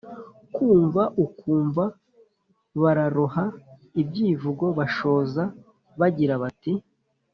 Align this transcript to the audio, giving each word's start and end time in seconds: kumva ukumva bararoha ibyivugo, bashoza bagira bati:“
kumva 0.55 1.03
ukumva 1.25 1.83
bararoha 2.81 3.45
ibyivugo, 4.01 4.65
bashoza 4.77 5.43
bagira 5.99 6.35
bati:“ 6.43 6.73